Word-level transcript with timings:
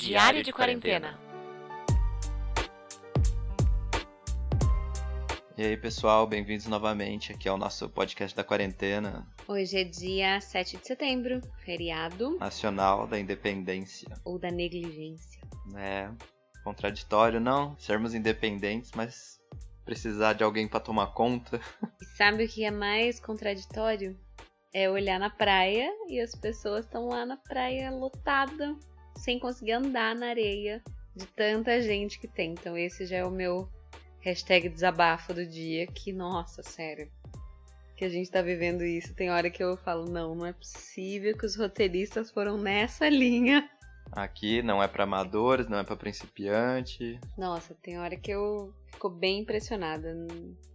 Diário 0.00 0.42
de 0.42 0.50
quarentena. 0.52 1.18
E 5.58 5.62
aí, 5.62 5.76
pessoal, 5.76 6.26
bem-vindos 6.26 6.66
novamente 6.66 7.32
aqui 7.32 7.46
ao 7.46 7.58
nosso 7.58 7.86
podcast 7.90 8.34
da 8.34 8.42
quarentena 8.42 9.26
Hoje 9.46 9.76
é 9.78 9.84
dia 9.84 10.40
7 10.40 10.78
de 10.78 10.86
setembro, 10.86 11.40
feriado 11.58 12.38
nacional 12.38 13.06
da 13.06 13.18
independência. 13.18 14.08
ou 14.24 14.38
da 14.38 14.50
negligência. 14.50 15.42
É 15.76 16.08
contraditório, 16.64 17.38
não? 17.38 17.76
Sermos 17.78 18.14
independentes, 18.14 18.92
mas 18.94 19.38
precisar 19.84 20.32
de 20.32 20.42
alguém 20.42 20.66
pra 20.66 20.80
tomar 20.80 21.08
conta. 21.08 21.60
E 22.00 22.04
sabe 22.16 22.44
o 22.44 22.48
que 22.48 22.64
é 22.64 22.70
mais 22.70 23.20
contraditório? 23.20 24.18
É 24.72 24.88
olhar 24.88 25.18
na 25.18 25.28
praia 25.28 25.90
e 26.08 26.20
as 26.20 26.34
pessoas 26.34 26.84
estão 26.86 27.08
lá 27.08 27.26
na 27.26 27.36
praia 27.36 27.90
lotada, 27.90 28.74
sem 29.20 29.38
conseguir 29.38 29.72
andar 29.72 30.14
na 30.14 30.28
areia, 30.28 30.82
de 31.14 31.26
tanta 31.26 31.80
gente 31.80 32.18
que 32.18 32.26
tem. 32.26 32.52
Então 32.52 32.76
esse 32.76 33.06
já 33.06 33.18
é 33.18 33.24
o 33.24 33.30
meu 33.30 33.68
hashtag 34.20 34.68
desabafo 34.68 35.34
do 35.34 35.46
dia, 35.46 35.86
que, 35.86 36.12
nossa, 36.12 36.62
sério. 36.62 37.10
Que 37.96 38.04
a 38.04 38.08
gente 38.08 38.30
tá 38.30 38.40
vivendo 38.40 38.82
isso. 38.82 39.14
Tem 39.14 39.30
hora 39.30 39.50
que 39.50 39.62
eu 39.62 39.76
falo, 39.76 40.06
não, 40.06 40.34
não 40.34 40.46
é 40.46 40.52
possível 40.52 41.36
que 41.36 41.44
os 41.44 41.54
roteiristas 41.54 42.30
foram 42.30 42.56
nessa 42.56 43.08
linha. 43.08 43.68
Aqui 44.12 44.62
não 44.62 44.82
é 44.82 44.88
pra 44.88 45.04
amadores, 45.04 45.68
não 45.68 45.78
é 45.78 45.84
pra 45.84 45.96
principiante. 45.96 47.20
Nossa, 47.36 47.74
tem 47.74 47.98
hora 47.98 48.16
que 48.16 48.30
eu 48.30 48.74
fico 48.86 49.08
bem 49.08 49.40
impressionada. 49.40 50.14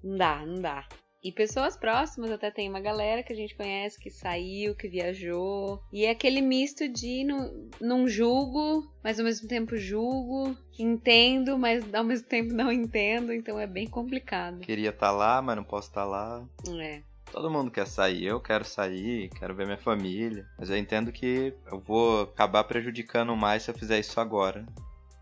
Não 0.03 0.17
dá, 0.17 0.45
não 0.45 0.61
dá. 0.61 0.87
E 1.25 1.31
pessoas 1.31 1.75
próximas, 1.75 2.29
até 2.29 2.51
tem 2.51 2.69
uma 2.69 2.79
galera 2.79 3.23
que 3.23 3.33
a 3.33 3.35
gente 3.35 3.55
conhece 3.55 3.99
que 3.99 4.11
saiu, 4.11 4.75
que 4.75 4.87
viajou. 4.87 5.81
E 5.91 6.05
é 6.05 6.11
aquele 6.11 6.39
misto 6.39 6.87
de 6.87 7.23
não, 7.23 7.67
não 7.81 8.07
julgo, 8.07 8.87
mas 9.03 9.17
ao 9.17 9.25
mesmo 9.25 9.47
tempo 9.47 9.75
julgo. 9.75 10.55
Entendo, 10.77 11.57
mas 11.57 11.91
ao 11.95 12.03
mesmo 12.03 12.27
tempo 12.27 12.53
não 12.53 12.71
entendo. 12.71 13.33
Então 13.33 13.59
é 13.59 13.65
bem 13.65 13.87
complicado. 13.87 14.59
Queria 14.59 14.91
estar 14.91 15.09
lá, 15.09 15.41
mas 15.41 15.55
não 15.55 15.63
posso 15.63 15.87
estar 15.87 16.05
lá. 16.05 16.45
É. 16.79 17.01
Todo 17.31 17.49
mundo 17.49 17.71
quer 17.71 17.87
sair, 17.87 18.25
eu 18.25 18.39
quero 18.39 18.63
sair, 18.63 19.29
quero 19.29 19.55
ver 19.55 19.65
minha 19.65 19.79
família. 19.79 20.45
Mas 20.59 20.69
eu 20.69 20.77
entendo 20.77 21.11
que 21.11 21.55
eu 21.71 21.79
vou 21.79 22.21
acabar 22.21 22.65
prejudicando 22.65 23.35
mais 23.35 23.63
se 23.63 23.71
eu 23.71 23.75
fizer 23.75 23.97
isso 23.97 24.19
agora. 24.19 24.63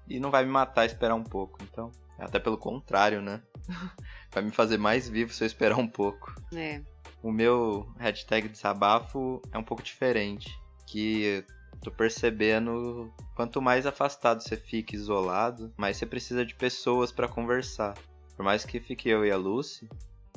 E 0.09 0.19
não 0.19 0.29
vai 0.29 0.43
me 0.43 0.51
matar 0.51 0.85
esperar 0.85 1.15
um 1.15 1.23
pouco, 1.23 1.59
então. 1.63 1.93
Até 2.25 2.39
pelo 2.39 2.57
contrário, 2.57 3.21
né? 3.21 3.41
vai 4.31 4.43
me 4.43 4.51
fazer 4.51 4.77
mais 4.77 5.07
vivo 5.07 5.33
se 5.33 5.43
eu 5.43 5.47
esperar 5.47 5.77
um 5.77 5.87
pouco. 5.87 6.33
É. 6.53 6.81
O 7.21 7.31
meu 7.31 7.87
hashtag 7.97 8.49
desabafo 8.49 9.41
é 9.51 9.57
um 9.57 9.63
pouco 9.63 9.83
diferente. 9.83 10.49
Que 10.85 11.45
tô 11.81 11.91
percebendo 11.91 13.13
quanto 13.35 13.61
mais 13.61 13.85
afastado 13.85 14.41
você 14.41 14.55
fica 14.55 14.95
isolado, 14.95 15.73
mais 15.77 15.97
você 15.97 16.05
precisa 16.05 16.45
de 16.45 16.55
pessoas 16.55 17.11
pra 17.11 17.27
conversar. 17.27 17.93
Por 18.35 18.43
mais 18.43 18.65
que 18.65 18.79
fique 18.79 19.09
eu 19.09 19.25
e 19.25 19.31
a 19.31 19.37
Lucy, 19.37 19.87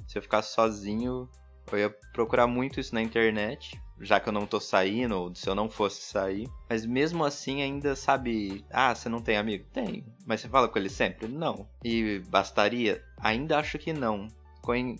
se 0.06 0.18
eu 0.18 0.22
ficasse 0.22 0.54
sozinho, 0.54 1.28
eu 1.72 1.78
ia 1.78 1.90
procurar 2.12 2.46
muito 2.46 2.78
isso 2.80 2.94
na 2.94 3.02
internet, 3.02 3.80
já 4.00 4.20
que 4.20 4.28
eu 4.28 4.32
não 4.32 4.46
tô 4.46 4.60
saindo, 4.60 5.16
ou 5.16 5.34
se 5.34 5.48
eu 5.48 5.54
não 5.54 5.70
fosse 5.70 6.02
sair. 6.02 6.48
Mas 6.68 6.84
mesmo 6.84 7.24
assim 7.24 7.62
ainda 7.62 7.96
sabe, 7.96 8.64
ah, 8.70 8.94
você 8.94 9.08
não 9.08 9.20
tem 9.20 9.36
amigo? 9.36 9.64
Tenho. 9.72 10.04
Mas 10.24 10.40
você 10.40 10.48
fala 10.48 10.68
com 10.68 10.78
ele 10.78 10.88
sempre? 10.88 11.28
Não. 11.28 11.68
E 11.84 12.20
bastaria? 12.28 13.02
Ainda 13.18 13.58
acho 13.58 13.78
que 13.78 13.92
não. 13.92 14.28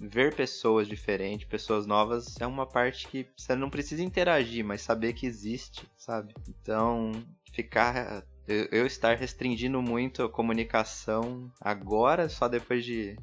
Ver 0.01 0.33
pessoas 0.33 0.87
diferentes, 0.87 1.49
pessoas 1.49 1.87
novas, 1.87 2.41
é 2.41 2.47
uma 2.47 2.65
parte 2.65 3.09
que 3.09 3.27
você 3.37 3.57
não 3.57 3.69
precisa 3.69 4.01
interagir, 4.01 4.65
mas 4.65 4.81
saber 4.81 5.13
que 5.13 5.27
existe, 5.27 5.89
sabe? 5.97 6.33
Então, 6.49 7.11
ficar. 7.53 8.25
Eu 8.47 8.87
estar 8.87 9.17
restringindo 9.17 9.83
muito 9.83 10.23
a 10.23 10.29
comunicação 10.29 11.51
agora, 11.61 12.29
só 12.29 12.47
depois 12.47 12.85
de. 12.85 13.17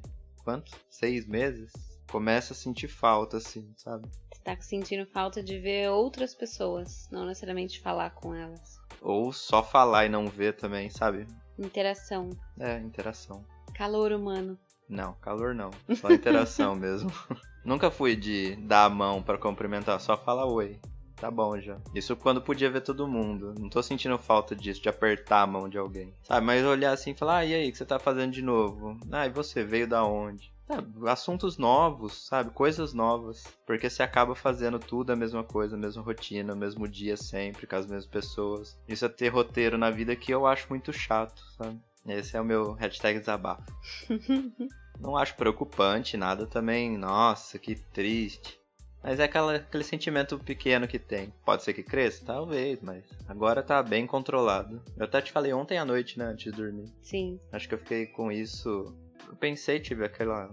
Quanto? 0.43 0.73
Seis 0.89 1.25
meses? 1.25 1.71
Começa 2.11 2.51
a 2.51 2.55
sentir 2.55 2.89
falta, 2.89 3.37
assim, 3.37 3.73
sabe? 3.77 4.09
Tá 4.43 4.57
sentindo 4.59 5.05
falta 5.05 5.41
de 5.41 5.57
ver 5.57 5.89
outras 5.89 6.35
pessoas, 6.35 7.07
não 7.11 7.25
necessariamente 7.25 7.79
falar 7.79 8.09
com 8.09 8.35
elas. 8.35 8.77
Ou 9.01 9.31
só 9.31 9.63
falar 9.63 10.05
e 10.05 10.09
não 10.09 10.27
ver 10.27 10.55
também, 10.57 10.89
sabe? 10.89 11.25
Interação. 11.57 12.29
É, 12.59 12.77
interação. 12.79 13.45
Calor 13.73 14.11
humano. 14.11 14.57
Não, 14.89 15.13
calor 15.13 15.55
não. 15.55 15.71
Só 15.95 16.11
interação 16.11 16.75
mesmo. 16.75 17.11
Nunca 17.63 17.89
fui 17.89 18.15
de 18.15 18.55
dar 18.57 18.85
a 18.85 18.89
mão 18.89 19.23
pra 19.23 19.37
cumprimentar, 19.37 19.99
só 20.01 20.17
falar 20.17 20.45
oi. 20.45 20.77
Tá 21.15 21.31
bom 21.31 21.57
já. 21.57 21.79
Isso 21.95 22.17
quando 22.17 22.41
podia 22.41 22.69
ver 22.69 22.81
todo 22.81 23.07
mundo. 23.07 23.55
Não 23.57 23.69
tô 23.69 23.81
sentindo 23.81 24.17
falta 24.17 24.53
disso, 24.53 24.81
de 24.81 24.89
apertar 24.89 25.43
a 25.43 25.47
mão 25.47 25.69
de 25.69 25.77
alguém. 25.77 26.13
Sabe, 26.21 26.45
mas 26.45 26.65
olhar 26.65 26.91
assim 26.91 27.11
e 27.11 27.15
falar, 27.15 27.37
ah, 27.37 27.45
e 27.45 27.53
aí, 27.53 27.69
o 27.69 27.71
que 27.71 27.77
você 27.77 27.85
tá 27.85 27.97
fazendo 27.97 28.33
de 28.33 28.41
novo? 28.41 28.99
Ah, 29.09 29.25
e 29.25 29.29
você 29.29 29.63
veio 29.63 29.87
da 29.87 30.03
onde? 30.03 30.52
Sabe, 30.67 31.09
assuntos 31.09 31.57
novos, 31.57 32.25
sabe? 32.27 32.51
Coisas 32.51 32.93
novas. 32.93 33.43
Porque 33.65 33.89
você 33.89 34.01
acaba 34.01 34.33
fazendo 34.35 34.79
tudo 34.79 35.11
a 35.11 35.15
mesma 35.15 35.43
coisa, 35.43 35.75
a 35.75 35.79
mesma 35.79 36.01
rotina, 36.01 36.53
o 36.53 36.57
mesmo 36.57 36.87
dia 36.87 37.17
sempre, 37.17 37.67
com 37.67 37.75
as 37.75 37.85
mesmas 37.85 38.05
pessoas. 38.05 38.77
Isso 38.87 39.05
é 39.05 39.09
ter 39.09 39.29
roteiro 39.29 39.77
na 39.77 39.89
vida 39.89 40.15
que 40.15 40.33
eu 40.33 40.47
acho 40.47 40.67
muito 40.69 40.93
chato, 40.93 41.43
sabe? 41.57 41.79
Esse 42.07 42.35
é 42.35 42.41
o 42.41 42.45
meu 42.45 42.73
hashtag 42.73 43.19
desabafo. 43.19 43.63
Não 44.99 45.17
acho 45.17 45.35
preocupante 45.35 46.15
nada 46.15 46.45
também. 46.45 46.97
Nossa, 46.97 47.59
que 47.59 47.75
triste. 47.75 48.59
Mas 49.03 49.19
é 49.19 49.25
aquela, 49.25 49.55
aquele 49.55 49.83
sentimento 49.83 50.39
pequeno 50.39 50.87
que 50.87 50.97
tem. 50.97 51.33
Pode 51.45 51.63
ser 51.63 51.73
que 51.73 51.83
cresça? 51.83 52.23
Talvez, 52.25 52.79
mas 52.81 53.03
agora 53.27 53.61
tá 53.61 53.83
bem 53.83 54.07
controlado. 54.07 54.81
Eu 54.95 55.03
até 55.03 55.21
te 55.21 55.31
falei 55.31 55.51
ontem 55.51 55.77
à 55.77 55.83
noite, 55.83 56.17
né, 56.17 56.25
antes 56.25 56.45
de 56.45 56.51
dormir. 56.51 56.89
Sim. 57.01 57.37
Acho 57.51 57.67
que 57.67 57.73
eu 57.75 57.79
fiquei 57.79 58.05
com 58.05 58.31
isso. 58.31 58.95
Eu 59.27 59.35
pensei, 59.35 59.79
tive 59.79 60.05
aquela, 60.05 60.49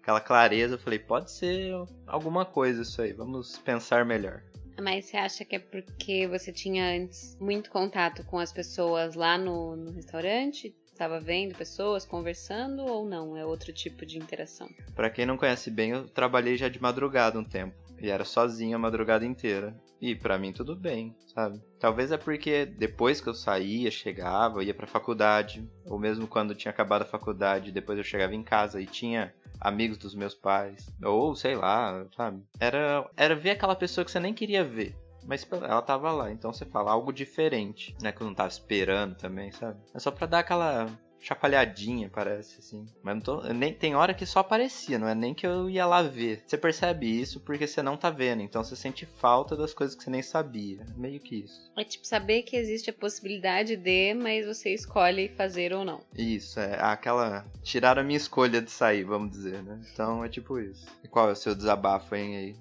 aquela 0.00 0.20
clareza. 0.20 0.74
Eu 0.74 0.78
falei, 0.78 0.98
pode 0.98 1.30
ser 1.30 1.72
alguma 2.06 2.44
coisa 2.44 2.82
isso 2.82 3.00
aí. 3.00 3.12
Vamos 3.12 3.58
pensar 3.58 4.04
melhor. 4.04 4.42
Mas 4.80 5.06
você 5.06 5.16
acha 5.16 5.44
que 5.44 5.56
é 5.56 5.58
porque 5.58 6.26
você 6.26 6.52
tinha 6.52 6.96
antes 6.96 7.36
muito 7.40 7.70
contato 7.70 8.24
com 8.24 8.38
as 8.38 8.52
pessoas 8.52 9.14
lá 9.14 9.38
no, 9.38 9.76
no 9.76 9.92
restaurante? 9.92 10.74
Estava 10.86 11.20
vendo 11.20 11.56
pessoas 11.56 12.04
conversando 12.04 12.84
ou 12.84 13.04
não? 13.04 13.36
É 13.36 13.44
outro 13.44 13.72
tipo 13.72 14.06
de 14.06 14.18
interação? 14.18 14.68
Pra 14.94 15.10
quem 15.10 15.26
não 15.26 15.36
conhece 15.36 15.70
bem, 15.70 15.90
eu 15.90 16.08
trabalhei 16.08 16.56
já 16.56 16.68
de 16.68 16.80
madrugada 16.80 17.38
um 17.38 17.44
tempo. 17.44 17.74
E 18.04 18.10
era 18.10 18.22
sozinho 18.22 18.76
a 18.76 18.78
madrugada 18.78 19.24
inteira. 19.24 19.74
E 19.98 20.14
pra 20.14 20.36
mim 20.36 20.52
tudo 20.52 20.76
bem, 20.76 21.16
sabe? 21.34 21.58
Talvez 21.80 22.12
é 22.12 22.18
porque 22.18 22.66
depois 22.66 23.18
que 23.18 23.28
eu 23.30 23.32
saía, 23.32 23.90
chegava, 23.90 24.62
ia 24.62 24.74
pra 24.74 24.86
faculdade. 24.86 25.66
Ou 25.86 25.98
mesmo 25.98 26.26
quando 26.26 26.54
tinha 26.54 26.70
acabado 26.70 27.00
a 27.00 27.06
faculdade, 27.06 27.72
depois 27.72 27.96
eu 27.96 28.04
chegava 28.04 28.34
em 28.34 28.42
casa 28.42 28.78
e 28.78 28.84
tinha 28.84 29.32
amigos 29.58 29.96
dos 29.96 30.14
meus 30.14 30.34
pais. 30.34 30.86
Ou 31.02 31.34
sei 31.34 31.56
lá, 31.56 32.06
sabe? 32.14 32.42
Era, 32.60 33.08
era 33.16 33.34
ver 33.34 33.52
aquela 33.52 33.74
pessoa 33.74 34.04
que 34.04 34.10
você 34.10 34.20
nem 34.20 34.34
queria 34.34 34.62
ver. 34.62 34.94
Mas 35.26 35.48
ela 35.50 35.80
tava 35.80 36.12
lá, 36.12 36.30
então 36.30 36.52
você 36.52 36.66
fala 36.66 36.92
algo 36.92 37.10
diferente, 37.10 37.96
né? 38.02 38.12
Que 38.12 38.20
eu 38.20 38.26
não 38.26 38.34
tava 38.34 38.50
esperando 38.50 39.16
também, 39.16 39.50
sabe? 39.50 39.80
É 39.94 39.98
só 39.98 40.10
pra 40.10 40.26
dar 40.26 40.40
aquela 40.40 40.86
chapalhadinha, 41.24 42.10
parece, 42.12 42.58
assim. 42.58 42.86
Mas 43.02 43.14
não 43.14 43.22
tô. 43.22 43.40
Nem, 43.52 43.72
tem 43.72 43.94
hora 43.94 44.12
que 44.12 44.26
só 44.26 44.40
aparecia, 44.40 44.98
não 44.98 45.08
é 45.08 45.14
nem 45.14 45.32
que 45.32 45.46
eu 45.46 45.70
ia 45.70 45.86
lá 45.86 46.02
ver. 46.02 46.42
Você 46.46 46.58
percebe 46.58 47.06
isso 47.06 47.40
porque 47.40 47.66
você 47.66 47.82
não 47.82 47.96
tá 47.96 48.10
vendo, 48.10 48.42
então 48.42 48.62
você 48.62 48.76
sente 48.76 49.06
falta 49.06 49.56
das 49.56 49.72
coisas 49.72 49.96
que 49.96 50.04
você 50.04 50.10
nem 50.10 50.22
sabia. 50.22 50.84
Meio 50.96 51.18
que 51.18 51.36
isso. 51.36 51.72
É 51.76 51.82
tipo 51.82 52.06
saber 52.06 52.42
que 52.42 52.56
existe 52.56 52.90
a 52.90 52.92
possibilidade 52.92 53.76
de, 53.76 54.14
mas 54.14 54.46
você 54.46 54.74
escolhe 54.74 55.28
fazer 55.30 55.72
ou 55.72 55.84
não. 55.84 56.02
Isso, 56.16 56.60
é 56.60 56.78
aquela. 56.80 57.46
Tirar 57.62 57.98
a 57.98 58.04
minha 58.04 58.18
escolha 58.18 58.60
de 58.60 58.70
sair, 58.70 59.04
vamos 59.04 59.30
dizer, 59.30 59.62
né? 59.62 59.80
Então 59.92 60.22
é 60.22 60.28
tipo 60.28 60.58
isso. 60.60 60.86
E 61.02 61.08
qual 61.08 61.30
é 61.30 61.32
o 61.32 61.36
seu 61.36 61.54
desabafo, 61.54 62.14
hein, 62.14 62.36
aí? 62.36 62.56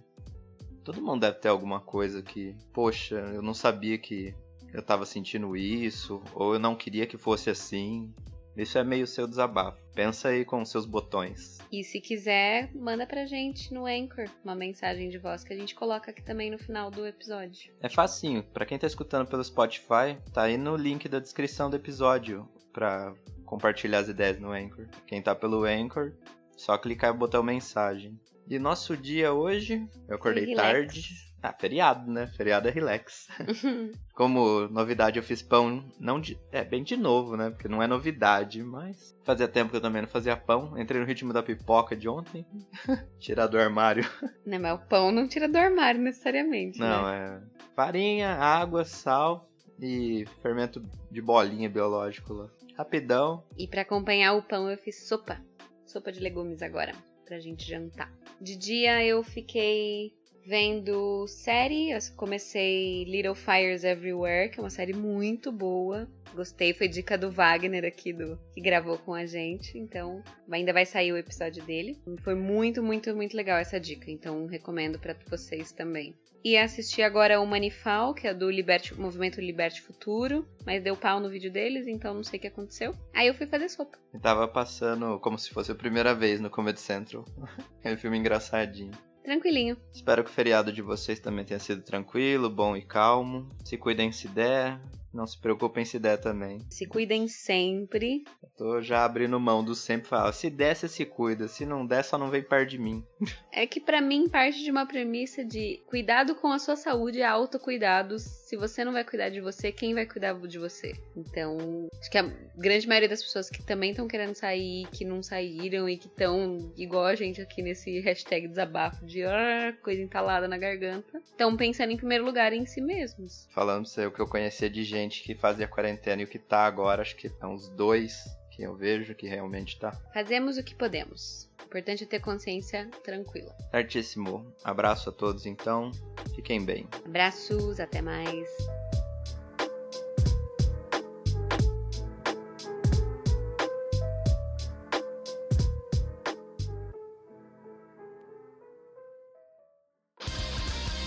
Todo 0.85 1.01
mundo 1.01 1.21
deve 1.21 1.37
ter 1.39 1.49
alguma 1.49 1.79
coisa 1.79 2.21
que, 2.21 2.55
poxa, 2.73 3.15
eu 3.33 3.41
não 3.41 3.53
sabia 3.53 3.97
que 3.97 4.33
eu 4.73 4.81
tava 4.81 5.05
sentindo 5.05 5.55
isso, 5.55 6.21
ou 6.33 6.55
eu 6.55 6.59
não 6.59 6.75
queria 6.75 7.05
que 7.05 7.17
fosse 7.17 7.49
assim. 7.49 8.11
Isso 8.55 8.77
é 8.77 8.83
meio 8.83 9.07
seu 9.07 9.27
desabafo. 9.27 9.81
Pensa 9.93 10.29
aí 10.29 10.45
com 10.45 10.61
os 10.61 10.69
seus 10.69 10.85
botões. 10.85 11.57
E 11.71 11.83
se 11.83 11.99
quiser, 11.99 12.69
manda 12.75 13.05
pra 13.05 13.25
gente 13.25 13.73
no 13.73 13.85
Anchor 13.85 14.29
uma 14.43 14.55
mensagem 14.55 15.09
de 15.09 15.17
voz 15.17 15.43
que 15.43 15.53
a 15.53 15.57
gente 15.57 15.73
coloca 15.73 16.11
aqui 16.11 16.21
também 16.21 16.51
no 16.51 16.59
final 16.59 16.91
do 16.91 17.05
episódio. 17.05 17.73
É 17.81 17.89
facinho. 17.89 18.43
Pra 18.43 18.65
quem 18.65 18.77
tá 18.77 18.85
escutando 18.85 19.27
pelo 19.27 19.43
Spotify, 19.43 20.17
tá 20.31 20.43
aí 20.43 20.57
no 20.57 20.75
link 20.75 21.09
da 21.09 21.19
descrição 21.19 21.69
do 21.69 21.75
episódio 21.75 22.47
pra 22.71 23.13
compartilhar 23.45 23.99
as 23.99 24.07
ideias 24.07 24.39
no 24.39 24.51
Anchor. 24.51 24.87
Quem 25.07 25.21
tá 25.21 25.33
pelo 25.33 25.63
Anchor, 25.63 26.13
só 26.55 26.77
clicar 26.77 27.13
e 27.13 27.17
botar 27.17 27.41
mensagem. 27.41 28.19
E 28.47 28.59
nosso 28.59 28.97
dia 28.97 29.33
hoje, 29.33 29.87
eu 30.07 30.15
acordei 30.15 30.53
tarde. 30.53 31.32
Ah, 31.43 31.51
feriado, 31.51 32.09
né? 32.09 32.25
Feriado 32.25 32.69
é 32.69 32.71
relax. 32.71 33.27
Como 34.15 34.61
novidade, 34.69 35.19
eu 35.19 35.23
fiz 35.23 35.41
pão, 35.41 35.83
não 35.99 36.21
de, 36.21 36.39
é 36.53 36.63
bem 36.63 36.81
de 36.81 36.95
novo, 36.95 37.35
né? 37.35 37.49
Porque 37.49 37.67
não 37.67 37.83
é 37.83 37.87
novidade, 37.87 38.63
mas 38.63 39.13
fazia 39.25 39.45
tempo 39.45 39.69
que 39.69 39.75
eu 39.75 39.81
também 39.81 40.01
não 40.01 40.07
fazia 40.07 40.37
pão. 40.37 40.79
Entrei 40.79 41.01
no 41.01 41.05
ritmo 41.05 41.33
da 41.33 41.43
pipoca 41.43 41.97
de 41.97 42.07
ontem, 42.07 42.45
tirar 43.19 43.47
do 43.47 43.59
armário. 43.59 44.09
né, 44.47 44.57
mas 44.57 44.79
o 44.79 44.87
pão 44.87 45.11
não 45.11 45.27
tira 45.27 45.49
do 45.49 45.57
armário 45.57 45.99
necessariamente. 45.99 46.79
Não, 46.79 47.03
né? 47.03 47.41
é 47.43 47.75
farinha, 47.75 48.29
água, 48.35 48.85
sal 48.85 49.49
e 49.77 50.25
fermento 50.41 50.81
de 51.11 51.21
bolinha 51.21 51.69
biológico 51.69 52.31
lá. 52.31 52.49
Rapidão. 52.77 53.43
E 53.57 53.67
para 53.67 53.81
acompanhar 53.81 54.33
o 54.33 54.43
pão 54.43 54.69
eu 54.69 54.77
fiz 54.77 55.09
sopa. 55.09 55.41
Sopa 55.85 56.09
de 56.09 56.21
legumes 56.21 56.61
agora, 56.61 56.93
pra 57.25 57.37
gente 57.37 57.67
jantar. 57.67 58.09
De 58.39 58.55
dia 58.55 59.05
eu 59.05 59.21
fiquei 59.23 60.13
vendo 60.45 61.27
série. 61.27 61.91
Eu 61.91 61.99
comecei 62.15 63.03
Little 63.05 63.35
Fires 63.35 63.83
Everywhere, 63.83 64.49
que 64.49 64.59
é 64.59 64.63
uma 64.63 64.69
série 64.69 64.93
muito 64.93 65.51
boa. 65.51 66.07
Gostei, 66.33 66.73
foi 66.73 66.87
dica 66.87 67.17
do 67.17 67.31
Wagner 67.31 67.85
aqui, 67.85 68.11
do 68.11 68.39
que 68.53 68.61
gravou 68.61 68.97
com 68.97 69.13
a 69.13 69.25
gente. 69.25 69.77
Então, 69.77 70.23
ainda 70.51 70.73
vai 70.73 70.85
sair 70.85 71.11
o 71.11 71.17
episódio 71.17 71.63
dele. 71.63 71.99
Foi 72.23 72.35
muito, 72.35 72.81
muito, 72.81 73.15
muito 73.15 73.37
legal 73.37 73.57
essa 73.57 73.79
dica. 73.79 74.09
Então, 74.09 74.45
recomendo 74.45 74.99
para 74.99 75.15
vocês 75.29 75.71
também. 75.71 76.15
E 76.43 76.57
assisti 76.57 77.01
agora 77.01 77.39
o 77.39 77.47
Manifal, 77.47 78.13
que 78.13 78.27
é 78.27 78.33
do 78.33 78.51
Liberte, 78.51 78.93
Movimento 78.99 79.39
Liberte 79.39 79.81
Futuro, 79.81 80.45
mas 80.65 80.83
deu 80.83 80.93
pau 80.93 81.21
no 81.21 81.29
vídeo 81.29 81.49
deles, 81.49 81.87
então 81.87 82.13
não 82.13 82.23
sei 82.23 82.37
o 82.37 82.41
que 82.41 82.47
aconteceu. 82.47 82.93
Aí 83.13 83.29
eu 83.29 83.33
fui 83.33 83.47
fazer 83.47 83.69
sopa. 83.69 83.97
Eu 84.13 84.19
tava 84.19 84.45
passando 84.45 85.17
como 85.21 85.39
se 85.39 85.51
fosse 85.51 85.71
a 85.71 85.75
primeira 85.75 86.13
vez 86.13 86.41
no 86.41 86.49
Comedy 86.49 86.81
Central. 86.81 87.23
é 87.81 87.93
um 87.93 87.97
filme 87.97 88.17
engraçadinho. 88.17 88.91
Tranquilinho. 89.23 89.77
Espero 89.93 90.23
que 90.23 90.29
o 90.29 90.33
feriado 90.33 90.71
de 90.71 90.81
vocês 90.81 91.19
também 91.19 91.45
tenha 91.45 91.59
sido 91.59 91.81
tranquilo, 91.81 92.49
bom 92.49 92.75
e 92.75 92.81
calmo. 92.81 93.49
Se 93.63 93.77
cuidem 93.77 94.11
se 94.11 94.27
der. 94.27 94.79
Não 95.13 95.27
se 95.27 95.39
preocupem 95.39 95.85
se 95.85 95.99
der 95.99 96.17
também. 96.17 96.65
Se 96.71 96.87
cuidem 96.87 97.27
sempre. 97.27 98.23
Eu 98.41 98.49
tô 98.57 98.81
já 98.81 99.05
abrindo 99.05 99.39
mão 99.39 99.63
do 99.63 99.75
sempre 99.75 100.07
falar. 100.07 100.31
Se 100.33 100.49
der, 100.49 100.75
você 100.75 100.87
se 100.87 101.05
cuida. 101.05 101.47
Se 101.47 101.67
não 101.67 101.85
der, 101.85 102.03
só 102.03 102.17
não 102.17 102.31
vem 102.31 102.41
perto 102.41 102.71
de 102.71 102.79
mim. 102.79 103.05
É 103.55 103.67
que 103.67 103.79
para 103.79 104.01
mim 104.01 104.27
parte 104.27 104.63
de 104.63 104.71
uma 104.71 104.83
premissa 104.83 105.45
de 105.45 105.79
cuidado 105.85 106.33
com 106.33 106.51
a 106.51 106.57
sua 106.57 106.75
saúde 106.75 107.21
é 107.21 107.25
autocuidado. 107.25 108.17
Se 108.17 108.57
você 108.57 108.83
não 108.83 108.91
vai 108.91 109.03
cuidar 109.03 109.29
de 109.29 109.39
você, 109.39 109.71
quem 109.71 109.93
vai 109.93 110.07
cuidar 110.07 110.33
de 110.33 110.57
você? 110.57 110.93
Então, 111.15 111.87
acho 111.99 112.09
que 112.09 112.17
a 112.17 112.23
grande 112.57 112.87
maioria 112.87 113.07
das 113.07 113.21
pessoas 113.21 113.51
que 113.51 113.61
também 113.61 113.91
estão 113.91 114.07
querendo 114.07 114.33
sair, 114.33 114.87
que 114.91 115.05
não 115.05 115.21
saíram 115.21 115.87
e 115.87 115.97
que 115.97 116.07
estão 116.07 116.73
igual 116.75 117.05
a 117.05 117.13
gente 117.13 117.41
aqui 117.41 117.61
nesse 117.61 117.99
hashtag 117.99 118.47
desabafo 118.47 119.05
de 119.05 119.23
ah, 119.23 119.71
coisa 119.83 120.01
entalada 120.01 120.47
na 120.47 120.57
garganta, 120.57 121.19
estão 121.23 121.55
pensando 121.55 121.91
em 121.91 121.97
primeiro 121.97 122.25
lugar 122.25 122.53
em 122.53 122.65
si 122.65 122.81
mesmos. 122.81 123.47
Falando 123.51 123.83
pra 123.83 123.91
você, 123.91 124.05
o 124.07 124.11
que 124.11 124.19
eu 124.19 124.27
conhecia 124.27 124.69
de 124.69 124.83
gente 124.83 125.21
que 125.21 125.35
fazia 125.35 125.67
quarentena 125.67 126.23
e 126.23 126.25
o 126.25 126.27
que 126.27 126.39
tá 126.39 126.65
agora, 126.65 127.03
acho 127.03 127.15
que 127.15 127.27
é 127.27 127.45
uns 127.45 127.69
dois 127.69 128.23
que 128.55 128.61
eu 128.61 128.75
vejo 128.75 129.15
que 129.15 129.27
realmente 129.27 129.79
tá. 129.79 129.91
Fazemos 130.13 130.57
o 130.57 130.63
que 130.63 130.75
podemos. 130.75 131.49
O 131.59 131.65
importante 131.65 132.03
é 132.03 132.07
ter 132.07 132.19
consciência 132.19 132.87
tranquila. 133.03 133.55
Certíssimo. 133.71 134.45
Abraço 134.63 135.09
a 135.09 135.11
todos 135.11 135.45
então. 135.45 135.91
Fiquem 136.35 136.63
bem. 136.63 136.87
Abraços, 137.05 137.79
até 137.79 138.01
mais. 138.01 138.47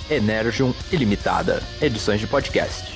Energium 0.09 0.73
Ilimitada, 0.93 1.61
edições 1.81 2.21
de 2.21 2.29
podcast. 2.29 2.96